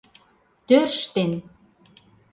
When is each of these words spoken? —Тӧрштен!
—Тӧрштен! 0.67 1.31